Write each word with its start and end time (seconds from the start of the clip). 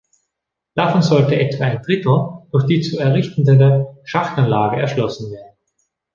Davon 0.73 1.03
sollte 1.03 1.39
etwa 1.39 1.65
ein 1.65 1.83
Drittel 1.83 2.47
durch 2.51 2.65
die 2.65 2.81
zu 2.81 2.97
errichtende 2.97 3.99
Schachtanlage 4.03 4.81
erschlossen 4.81 5.31
werden. 5.31 5.55